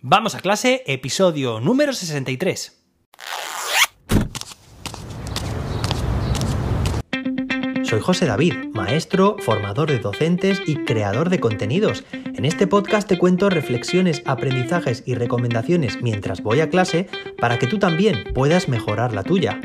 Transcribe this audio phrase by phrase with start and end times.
[0.00, 2.84] Vamos a clase, episodio número 63.
[7.82, 12.04] Soy José David, maestro, formador de docentes y creador de contenidos.
[12.12, 17.66] En este podcast te cuento reflexiones, aprendizajes y recomendaciones mientras voy a clase para que
[17.66, 19.60] tú también puedas mejorar la tuya.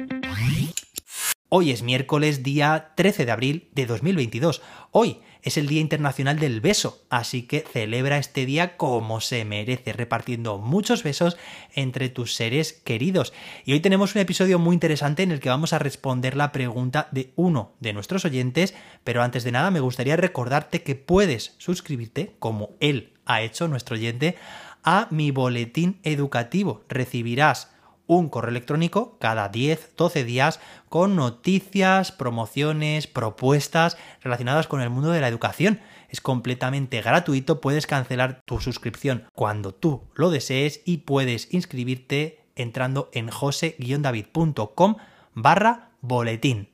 [1.49, 4.63] Hoy es miércoles día 13 de abril de 2022.
[4.89, 9.93] Hoy es el Día Internacional del Beso, así que celebra este día como se merece,
[9.93, 11.37] repartiendo muchos besos
[11.75, 13.33] entre tus seres queridos.
[13.65, 17.09] Y hoy tenemos un episodio muy interesante en el que vamos a responder la pregunta
[17.11, 18.73] de uno de nuestros oyentes,
[19.03, 23.95] pero antes de nada me gustaría recordarte que puedes suscribirte, como él ha hecho, nuestro
[23.95, 24.37] oyente,
[24.83, 26.83] a mi boletín educativo.
[26.87, 27.72] Recibirás
[28.17, 30.59] un correo electrónico cada 10, 12 días
[30.89, 35.81] con noticias, promociones, propuestas relacionadas con el mundo de la educación.
[36.09, 43.09] Es completamente gratuito, puedes cancelar tu suscripción cuando tú lo desees y puedes inscribirte entrando
[43.13, 44.95] en jose-david.com
[45.33, 46.69] barra boletín.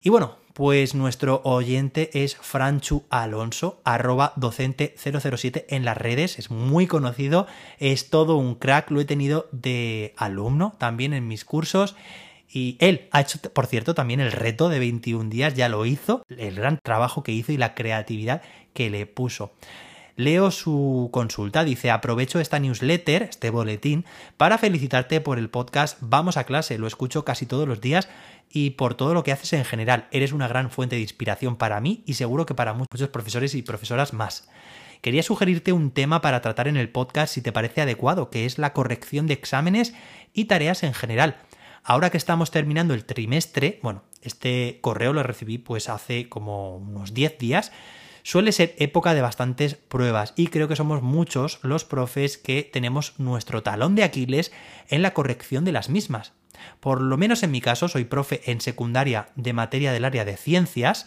[0.00, 6.50] Y bueno, pues nuestro oyente es Franchu Alonso, arroba docente 007 en las redes, es
[6.50, 7.48] muy conocido,
[7.80, 11.96] es todo un crack, lo he tenido de alumno también en mis cursos.
[12.48, 16.22] Y él ha hecho, por cierto, también el reto de 21 días, ya lo hizo,
[16.28, 19.52] el gran trabajo que hizo y la creatividad que le puso.
[20.16, 24.04] Leo su consulta, dice, aprovecho esta newsletter, este boletín,
[24.36, 28.08] para felicitarte por el podcast Vamos a clase, lo escucho casi todos los días
[28.48, 30.06] y por todo lo que haces en general.
[30.12, 33.62] Eres una gran fuente de inspiración para mí y seguro que para muchos profesores y
[33.62, 34.48] profesoras más.
[35.00, 38.56] Quería sugerirte un tema para tratar en el podcast si te parece adecuado, que es
[38.56, 39.94] la corrección de exámenes
[40.32, 41.38] y tareas en general.
[41.82, 47.12] Ahora que estamos terminando el trimestre, bueno, este correo lo recibí pues hace como unos
[47.12, 47.72] 10 días,
[48.24, 53.14] suele ser época de bastantes pruebas y creo que somos muchos los profes que tenemos
[53.18, 54.50] nuestro talón de Aquiles
[54.88, 56.32] en la corrección de las mismas.
[56.80, 60.36] Por lo menos en mi caso, soy profe en secundaria de materia del área de
[60.36, 61.06] ciencias,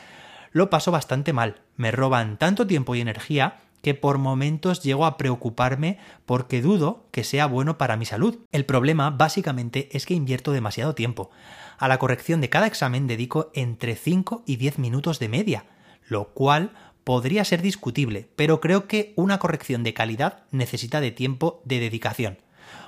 [0.52, 1.62] lo paso bastante mal.
[1.76, 7.24] Me roban tanto tiempo y energía que por momentos llego a preocuparme porque dudo que
[7.24, 8.38] sea bueno para mi salud.
[8.52, 11.32] El problema básicamente es que invierto demasiado tiempo.
[11.80, 15.66] A la corrección de cada examen dedico entre 5 y 10 minutos de media,
[16.08, 16.72] lo cual
[17.08, 22.38] podría ser discutible, pero creo que una corrección de calidad necesita de tiempo de dedicación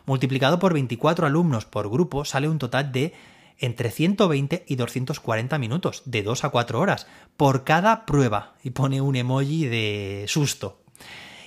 [0.09, 3.13] multiplicado por 24 alumnos por grupo sale un total de
[3.59, 7.07] entre 120 y 240 minutos, de 2 a 4 horas,
[7.37, 8.55] por cada prueba.
[8.63, 10.81] Y pone un emoji de susto.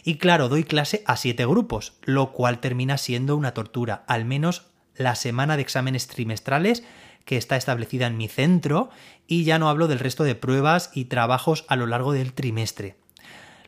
[0.05, 4.67] Y claro, doy clase a 7 grupos, lo cual termina siendo una tortura, al menos
[4.95, 6.85] la semana de exámenes trimestrales
[7.25, 8.91] que está establecida en mi centro,
[9.27, 12.97] y ya no hablo del resto de pruebas y trabajos a lo largo del trimestre.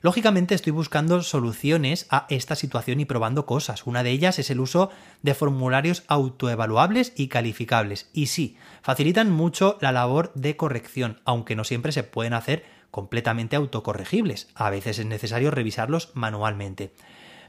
[0.05, 3.87] Lógicamente estoy buscando soluciones a esta situación y probando cosas.
[3.87, 4.91] Una de ellas es el uso
[5.23, 8.11] de formularios autoevaluables y calificables.
[8.13, 13.57] Y sí, facilitan mucho la labor de corrección, aunque no siempre se pueden hacer completamente
[13.57, 14.49] autocorregibles.
[14.55, 16.93] A veces es necesario revisarlos manualmente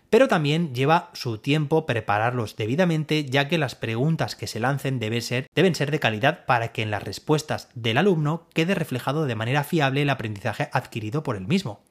[0.09, 5.21] pero también lleva su tiempo prepararlos debidamente ya que las preguntas que se lancen deben
[5.21, 9.35] ser, deben ser de calidad para que en las respuestas del alumno quede reflejado de
[9.35, 11.81] manera fiable el aprendizaje adquirido por el mismo.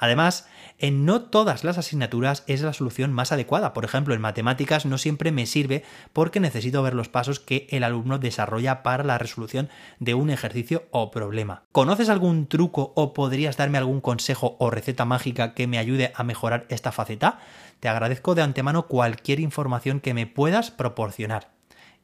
[0.00, 3.74] Además, en no todas las asignaturas es la solución más adecuada.
[3.74, 5.84] Por ejemplo, en matemáticas no siempre me sirve
[6.14, 9.68] porque necesito ver los pasos que el alumno desarrolla para la resolución
[9.98, 11.64] de un ejercicio o problema.
[11.70, 16.24] ¿Conoces algún truco o podrías darme algún consejo o receta mágica que me ayude a
[16.24, 17.38] mejorar esta faceta?
[17.78, 21.50] Te agradezco de antemano cualquier información que me puedas proporcionar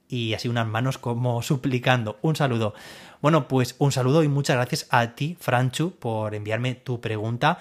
[0.08, 2.18] y así unas manos como suplicando.
[2.20, 2.74] Un saludo.
[3.22, 7.58] Bueno, pues un saludo y muchas gracias a ti, Franchu, por enviarme tu pregunta.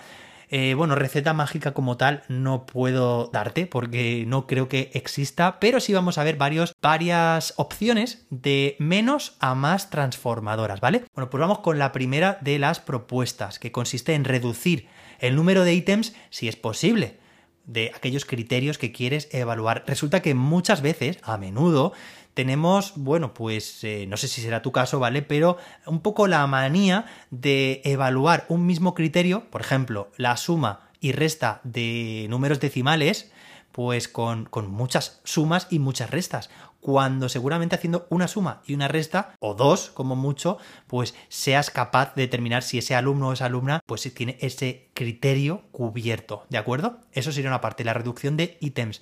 [0.49, 5.79] Eh, bueno, receta mágica como tal no puedo darte porque no creo que exista, pero
[5.79, 11.03] sí vamos a ver varios, varias opciones de menos a más transformadoras, ¿vale?
[11.13, 14.87] Bueno, pues vamos con la primera de las propuestas, que consiste en reducir
[15.19, 17.17] el número de ítems si es posible
[17.65, 19.83] de aquellos criterios que quieres evaluar.
[19.87, 21.93] Resulta que muchas veces, a menudo,
[22.35, 25.23] tenemos, bueno, pues eh, no sé si será tu caso, ¿vale?
[25.23, 31.13] Pero un poco la manía de evaluar un mismo criterio, por ejemplo, la suma y
[31.13, 33.31] resta de números decimales,
[33.71, 36.49] pues con, con muchas sumas y muchas restas
[36.85, 42.13] cuando seguramente haciendo una suma y una resta, o dos como mucho, pues seas capaz
[42.13, 46.99] de determinar si ese alumno o esa alumna pues tiene ese criterio cubierto, ¿de acuerdo?
[47.11, 49.01] Eso sería una parte, la reducción de ítems.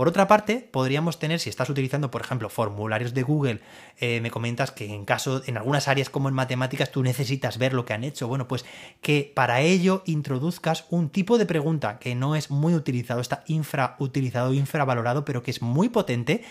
[0.00, 3.60] Por otra parte, podríamos tener, si estás utilizando, por ejemplo, formularios de Google,
[3.98, 7.74] eh, me comentas que en caso, en algunas áreas como en matemáticas, tú necesitas ver
[7.74, 8.26] lo que han hecho.
[8.26, 8.64] Bueno, pues
[9.02, 14.54] que para ello introduzcas un tipo de pregunta que no es muy utilizado, está infrautilizado,
[14.54, 16.44] infravalorado, pero que es muy potente,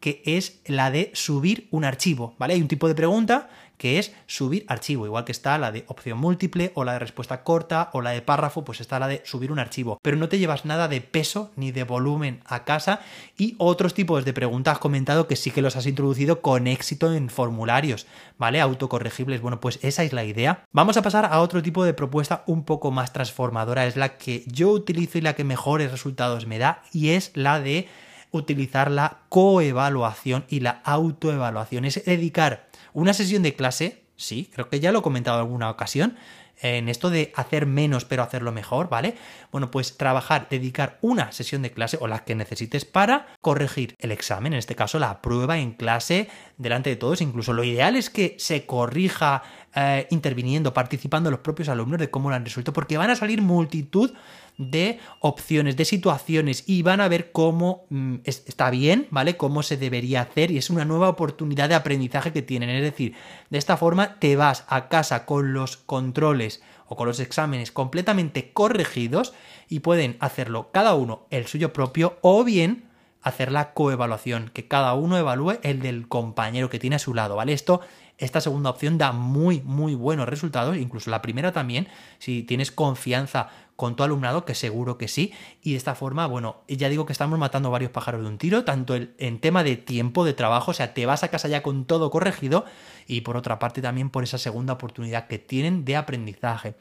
[0.00, 2.54] que es la de subir un archivo, ¿vale?
[2.54, 6.18] Hay un tipo de pregunta que es subir archivo, igual que está la de opción
[6.18, 9.52] múltiple o la de respuesta corta o la de párrafo, pues está la de subir
[9.52, 13.00] un archivo, pero no te llevas nada de peso ni de volumen a casa
[13.36, 17.12] y otros tipos de preguntas has comentado que sí que los has introducido con éxito
[17.12, 18.06] en formularios,
[18.38, 18.60] ¿vale?
[18.60, 20.64] Autocorregibles, bueno, pues esa es la idea.
[20.72, 24.44] Vamos a pasar a otro tipo de propuesta un poco más transformadora, es la que
[24.46, 27.88] yo utilizo y la que mejores resultados me da y es la de
[28.36, 34.80] utilizar la coevaluación y la autoevaluación, es dedicar una sesión de clase, sí, creo que
[34.80, 36.16] ya lo he comentado en alguna ocasión,
[36.62, 39.14] en esto de hacer menos pero hacerlo mejor, ¿vale?
[39.52, 44.12] Bueno, pues trabajar, dedicar una sesión de clase o las que necesites para corregir el
[44.12, 48.10] examen, en este caso la prueba en clase delante de todos, incluso lo ideal es
[48.10, 49.42] que se corrija
[49.78, 53.42] eh, interviniendo, participando los propios alumnos de cómo lo han resuelto, porque van a salir
[53.42, 54.10] multitud
[54.56, 59.36] de opciones, de situaciones y van a ver cómo mm, está bien, ¿vale?
[59.36, 62.70] Cómo se debería hacer y es una nueva oportunidad de aprendizaje que tienen.
[62.70, 63.14] Es decir,
[63.50, 68.52] de esta forma te vas a casa con los controles o con los exámenes completamente
[68.54, 69.34] corregidos
[69.68, 72.86] y pueden hacerlo cada uno el suyo propio o bien
[73.26, 77.34] hacer la coevaluación, que cada uno evalúe el del compañero que tiene a su lado,
[77.34, 77.52] ¿vale?
[77.52, 77.80] Esto
[78.18, 83.50] esta segunda opción da muy, muy buenos resultados, incluso la primera también, si tienes confianza
[83.76, 87.12] con tu alumnado, que seguro que sí, y de esta forma, bueno, ya digo que
[87.12, 90.74] estamos matando varios pájaros de un tiro, tanto en tema de tiempo de trabajo, o
[90.74, 92.64] sea, te vas a casa ya con todo corregido,
[93.06, 96.76] y por otra parte también por esa segunda oportunidad que tienen de aprendizaje.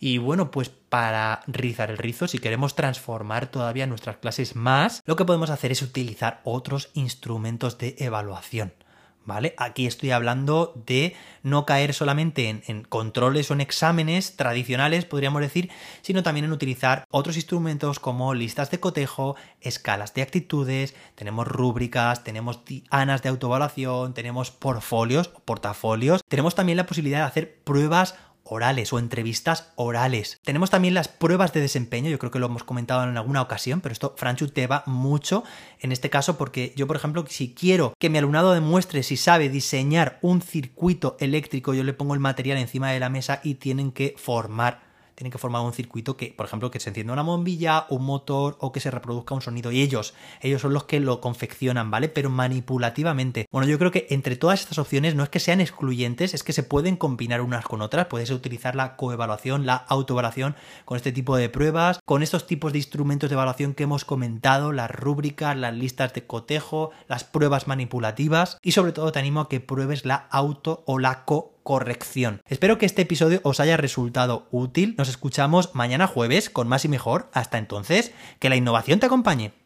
[0.00, 5.16] Y bueno, pues para rizar el rizo, si queremos transformar todavía nuestras clases más, lo
[5.16, 8.74] que podemos hacer es utilizar otros instrumentos de evaluación.
[9.24, 9.54] ¿Vale?
[9.58, 15.70] Aquí estoy hablando de no caer solamente en, controles o en exámenes tradicionales, podríamos decir,
[16.02, 22.24] sino también en utilizar otros instrumentos como listas de cotejo, escalas de actitudes, tenemos rúbricas,
[22.24, 28.92] tenemos dianas de autoevaluación, tenemos portfolios, portafolios, tenemos también la posibilidad de hacer pruebas orales
[28.92, 30.40] o entrevistas orales.
[30.44, 33.80] Tenemos también las pruebas de desempeño, yo creo que lo hemos comentado en alguna ocasión,
[33.80, 35.44] pero esto Franchu te va mucho
[35.80, 39.48] en este caso porque yo, por ejemplo, si quiero que mi alumnado demuestre si sabe
[39.48, 43.92] diseñar un circuito eléctrico, yo le pongo el material encima de la mesa y tienen
[43.92, 47.86] que formar tienen que formar un circuito que, por ejemplo, que se encienda una bombilla,
[47.88, 49.70] un motor o que se reproduzca un sonido.
[49.72, 52.08] Y ellos, ellos son los que lo confeccionan, ¿vale?
[52.08, 53.46] Pero manipulativamente.
[53.50, 56.52] Bueno, yo creo que entre todas estas opciones no es que sean excluyentes, es que
[56.52, 58.06] se pueden combinar unas con otras.
[58.06, 62.78] Puedes utilizar la coevaluación, la autoevaluación con este tipo de pruebas, con estos tipos de
[62.78, 68.58] instrumentos de evaluación que hemos comentado, las rúbricas, las listas de cotejo, las pruebas manipulativas
[68.62, 72.40] y sobre todo te animo a que pruebes la auto o la co corrección.
[72.46, 74.94] Espero que este episodio os haya resultado útil.
[74.96, 77.30] Nos escuchamos mañana jueves con más y mejor.
[77.32, 79.63] Hasta entonces, que la innovación te acompañe.